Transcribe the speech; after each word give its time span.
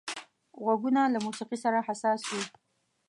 غوږونه 0.63 1.01
له 1.13 1.19
موسيقي 1.25 1.57
سره 1.65 1.79
حساس 1.87 2.21
وي 2.29 2.43